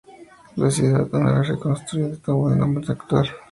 [0.55, 3.29] La ciudad, una vez reconstruida, tomó el nombre actual.